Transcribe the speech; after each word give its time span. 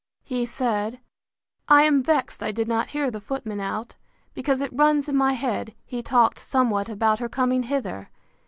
He 0.23 0.45
said, 0.45 0.99
I 1.67 1.83
am 1.83 2.01
vexed 2.01 2.41
I 2.41 2.51
did 2.51 2.67
not 2.67 2.87
hear 2.87 3.11
the 3.11 3.21
footman 3.21 3.59
out; 3.59 3.97
because 4.33 4.59
it 4.59 4.73
runs 4.73 5.07
in 5.07 5.15
my 5.15 5.33
head 5.33 5.75
he 5.85 6.01
talked 6.01 6.39
somewhat 6.39 6.89
about 6.89 7.19
her 7.19 7.29
coming 7.29 7.61
hither. 7.61 8.09